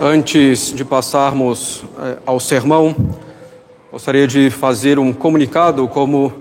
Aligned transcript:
Antes 0.00 0.72
de 0.72 0.84
passarmos 0.84 1.84
eh, 1.98 2.18
ao 2.26 2.40
sermão, 2.40 2.94
gostaria 3.92 4.26
de 4.26 4.50
fazer 4.50 4.98
um 4.98 5.12
comunicado 5.12 5.86
como 5.86 6.32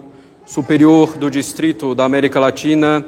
superior 0.45 1.15
do 1.17 1.29
Distrito 1.29 1.93
da 1.93 2.03
América 2.03 2.39
Latina 2.39 3.05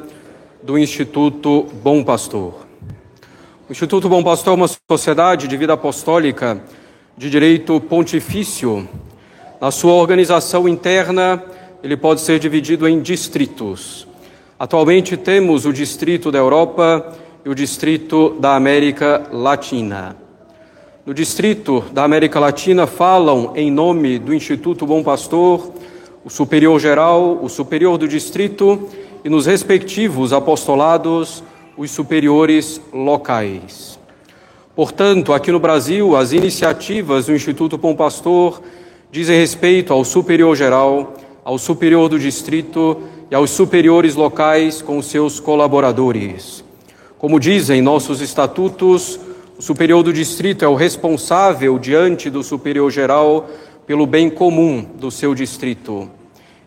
do 0.62 0.78
Instituto 0.78 1.68
Bom 1.84 2.04
Pastor. 2.04 2.54
O 3.68 3.72
Instituto 3.72 4.08
Bom 4.08 4.24
Pastor 4.24 4.54
é 4.54 4.56
uma 4.56 4.70
sociedade 4.90 5.48
de 5.48 5.58
vida 5.58 5.74
apostólica 5.74 6.62
de 7.18 7.30
direito 7.30 7.82
pontifício. 7.82 8.88
Na 9.60 9.72
sua 9.72 9.94
organização 9.94 10.70
interna, 10.70 11.44
ele 11.84 11.98
pode 11.98 12.22
ser 12.22 12.40
dividido 12.40 12.88
em 12.88 13.02
distritos. 13.02 14.08
Atualmente 14.60 15.18
temos 15.18 15.66
o 15.66 15.74
Distrito 15.74 16.32
da 16.32 16.38
Europa 16.38 17.14
e 17.44 17.50
o 17.50 17.56
Distrito 17.56 18.38
da 18.40 18.56
América 18.56 19.24
Latina. 19.32 20.25
No 21.06 21.14
Distrito 21.14 21.84
da 21.92 22.04
América 22.04 22.40
Latina 22.40 22.88
falam 22.88 23.52
em 23.56 23.70
nome 23.70 24.18
do 24.18 24.34
Instituto 24.34 24.88
Bom 24.88 25.04
Pastor, 25.04 25.72
o 26.24 26.32
Superior 26.32 26.80
Geral, 26.80 27.38
o 27.44 27.48
Superior 27.48 27.96
do 28.00 28.08
Distrito 28.08 28.90
e 29.24 29.30
nos 29.30 29.46
respectivos 29.46 30.34
apostolados, 30.34 31.44
os 31.78 31.92
superiores 31.92 32.82
locais. 32.92 34.00
Portanto, 34.76 35.32
aqui 35.32 35.52
no 35.52 35.60
Brasil, 35.60 36.16
as 36.16 36.34
iniciativas 36.34 37.28
do 37.28 37.36
Instituto 37.36 37.78
Bom 37.78 37.96
Pastor 37.96 38.60
dizem 39.12 39.40
respeito 39.40 39.94
ao 39.94 40.04
Superior 40.04 40.56
Geral, 40.56 41.14
ao 41.44 41.60
Superior 41.60 42.10
do 42.10 42.18
Distrito 42.18 43.04
e 43.30 43.36
aos 43.36 43.52
superiores 43.52 44.16
locais 44.16 44.82
com 44.82 45.00
seus 45.04 45.40
colaboradores. 45.40 46.64
Como 47.20 47.40
dizem 47.40 47.80
nossos 47.80 48.22
estatutos, 48.22 49.20
o 49.58 49.62
superior 49.62 50.04
do 50.04 50.12
distrito 50.12 50.66
é 50.66 50.68
o 50.68 50.76
responsável 50.76 51.80
diante 51.80 52.30
do 52.30 52.44
superior 52.44 52.92
geral 52.92 53.50
pelo 53.88 54.06
bem 54.06 54.30
comum 54.30 54.86
do 54.96 55.10
seu 55.10 55.34
distrito. 55.34 56.10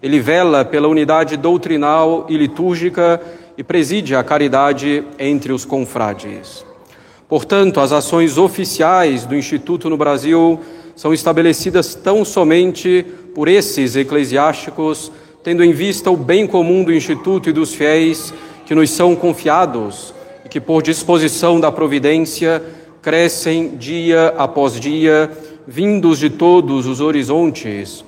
Ele 0.03 0.20
vela 0.20 0.64
pela 0.64 0.89
unidade 0.89 1.36
doutrinal 1.36 2.27
e 2.30 2.36
litúrgica 2.36 3.20
e 3.58 3.62
preside 3.62 4.14
a 4.14 4.25
caridade 4.25 5.05
entre 5.19 5.53
os 5.53 5.67
confrades. 5.67 6.64
Portanto, 7.28 7.78
as 7.78 7.92
ações 7.92 8.39
oficiais 8.39 9.27
do 9.27 9.36
Instituto 9.36 9.91
no 9.91 9.97
Brasil 9.97 10.58
são 10.97 11.12
estabelecidas 11.12 11.95
tão 11.95 12.25
somente 12.25 13.05
por 13.34 13.48
esses 13.48 13.97
eclesiásticos, 13.97 15.12
tendo 15.45 15.62
em 15.62 15.73
vista 15.73 16.11
o 16.11 16.17
bem 16.17 16.47
comum 16.47 16.83
do 16.83 16.95
Instituto 16.95 17.50
e 17.50 17.52
dos 17.52 17.75
fiéis 17.75 18.33
que 18.64 18.75
nos 18.75 18.91
são 18.91 19.14
confiados 19.14 20.14
e 20.49 20.51
que, 20.51 20.61
por 20.61 20.83
disposição 20.83 21.61
da 21.61 21.71
providência, 21.71 22.63
crescem 23.03 23.77
dia 23.77 24.35
após 24.37 24.81
dia, 24.81 25.31
vindos 25.67 26.19
de 26.19 26.31
todos 26.31 26.87
os 26.87 27.01
horizontes. 27.01 28.05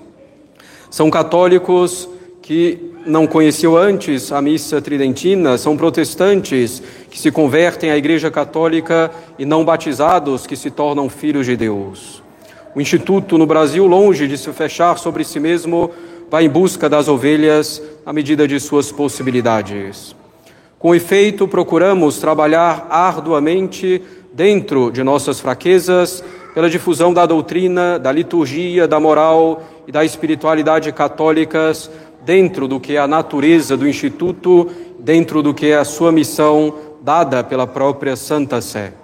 São 0.90 1.10
católicos 1.10 2.08
que 2.40 2.90
não 3.06 3.26
conheciam 3.26 3.76
antes 3.76 4.32
a 4.32 4.40
missa 4.40 4.80
tridentina, 4.80 5.56
são 5.56 5.76
protestantes 5.76 6.82
que 7.10 7.18
se 7.18 7.30
convertem 7.30 7.90
à 7.90 7.96
Igreja 7.96 8.30
Católica 8.30 9.10
e 9.38 9.44
não 9.44 9.64
batizados 9.64 10.46
que 10.46 10.56
se 10.56 10.70
tornam 10.70 11.08
filhos 11.08 11.46
de 11.46 11.56
Deus. 11.56 12.22
O 12.74 12.80
Instituto 12.80 13.36
no 13.36 13.46
Brasil, 13.46 13.86
longe 13.86 14.26
de 14.26 14.38
se 14.38 14.50
fechar 14.52 14.98
sobre 14.98 15.24
si 15.24 15.38
mesmo, 15.38 15.90
vai 16.30 16.44
em 16.44 16.48
busca 16.48 16.88
das 16.88 17.08
ovelhas 17.08 17.82
à 18.06 18.12
medida 18.12 18.46
de 18.46 18.58
suas 18.60 18.90
possibilidades. 18.92 20.14
Com 20.80 20.94
efeito, 20.94 21.46
procuramos 21.46 22.20
trabalhar 22.20 22.86
arduamente 22.88 24.00
dentro 24.32 24.90
de 24.90 25.02
nossas 25.02 25.38
fraquezas 25.38 26.24
pela 26.54 26.70
difusão 26.70 27.12
da 27.12 27.26
doutrina, 27.26 27.98
da 27.98 28.10
liturgia, 28.10 28.88
da 28.88 28.98
moral 28.98 29.62
e 29.86 29.92
da 29.92 30.06
espiritualidade 30.06 30.90
católicas 30.90 31.90
dentro 32.24 32.66
do 32.66 32.80
que 32.80 32.96
é 32.96 32.98
a 32.98 33.06
natureza 33.06 33.76
do 33.76 33.86
Instituto, 33.86 34.70
dentro 34.98 35.42
do 35.42 35.52
que 35.52 35.66
é 35.66 35.76
a 35.76 35.84
sua 35.84 36.10
missão 36.10 36.72
dada 37.02 37.44
pela 37.44 37.66
própria 37.66 38.16
Santa 38.16 38.62
Sé. 38.62 38.94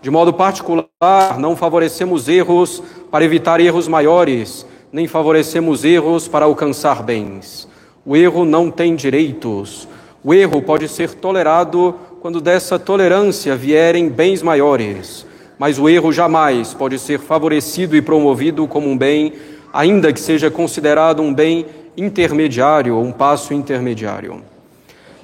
De 0.00 0.10
modo 0.10 0.32
particular, 0.32 1.38
não 1.38 1.54
favorecemos 1.54 2.30
erros 2.30 2.82
para 3.10 3.26
evitar 3.26 3.60
erros 3.60 3.86
maiores, 3.86 4.66
nem 4.90 5.06
favorecemos 5.06 5.84
erros 5.84 6.26
para 6.28 6.46
alcançar 6.46 7.02
bens. 7.02 7.68
O 8.06 8.16
erro 8.16 8.46
não 8.46 8.70
tem 8.70 8.96
direitos. 8.96 9.86
O 10.24 10.32
erro 10.32 10.62
pode 10.62 10.88
ser 10.88 11.10
tolerado 11.10 11.94
quando 12.22 12.40
dessa 12.40 12.78
tolerância 12.78 13.54
vierem 13.54 14.08
bens 14.08 14.40
maiores, 14.40 15.26
mas 15.58 15.78
o 15.78 15.86
erro 15.86 16.10
jamais 16.10 16.72
pode 16.72 16.98
ser 16.98 17.18
favorecido 17.18 17.94
e 17.94 18.00
promovido 18.00 18.66
como 18.66 18.88
um 18.88 18.96
bem, 18.96 19.34
ainda 19.70 20.10
que 20.14 20.18
seja 20.18 20.50
considerado 20.50 21.20
um 21.20 21.34
bem 21.34 21.66
intermediário 21.94 22.96
ou 22.96 23.04
um 23.04 23.12
passo 23.12 23.52
intermediário. 23.52 24.40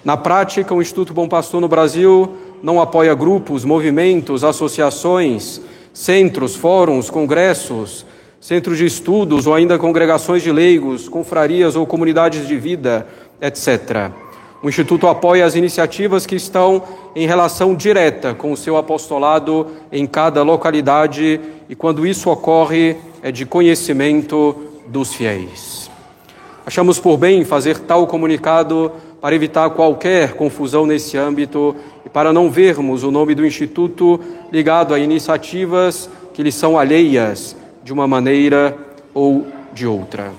Na 0.04 0.18
prática, 0.18 0.74
o 0.74 0.82
Instituto 0.82 1.14
Bom 1.14 1.26
Pastor 1.26 1.62
no 1.62 1.68
Brasil 1.68 2.36
não 2.62 2.78
apoia 2.78 3.14
grupos, 3.14 3.64
movimentos, 3.64 4.44
associações, 4.44 5.62
centros, 5.94 6.54
fóruns, 6.54 7.08
congressos, 7.08 8.04
centros 8.38 8.76
de 8.76 8.84
estudos 8.84 9.46
ou 9.46 9.54
ainda 9.54 9.78
congregações 9.78 10.42
de 10.42 10.52
leigos, 10.52 11.08
confrarias 11.08 11.74
ou 11.74 11.86
comunidades 11.86 12.46
de 12.46 12.58
vida, 12.58 13.06
etc. 13.40 14.10
O 14.62 14.68
Instituto 14.68 15.06
apoia 15.06 15.46
as 15.46 15.54
iniciativas 15.54 16.26
que 16.26 16.36
estão 16.36 16.82
em 17.16 17.26
relação 17.26 17.74
direta 17.74 18.34
com 18.34 18.52
o 18.52 18.56
seu 18.56 18.76
apostolado 18.76 19.68
em 19.90 20.06
cada 20.06 20.42
localidade 20.42 21.40
e, 21.66 21.74
quando 21.74 22.06
isso 22.06 22.28
ocorre, 22.28 22.96
é 23.22 23.32
de 23.32 23.46
conhecimento 23.46 24.54
dos 24.86 25.14
fiéis. 25.14 25.90
Achamos 26.66 26.98
por 26.98 27.16
bem 27.16 27.42
fazer 27.42 27.78
tal 27.78 28.06
comunicado 28.06 28.92
para 29.18 29.34
evitar 29.34 29.70
qualquer 29.70 30.34
confusão 30.34 30.84
nesse 30.84 31.16
âmbito 31.16 31.74
e 32.04 32.10
para 32.10 32.30
não 32.30 32.50
vermos 32.50 33.02
o 33.02 33.10
nome 33.10 33.34
do 33.34 33.46
Instituto 33.46 34.20
ligado 34.52 34.92
a 34.92 34.98
iniciativas 34.98 36.08
que 36.34 36.42
lhe 36.42 36.52
são 36.52 36.78
alheias 36.78 37.56
de 37.82 37.94
uma 37.94 38.06
maneira 38.06 38.76
ou 39.14 39.46
de 39.72 39.86
outra. 39.86 40.32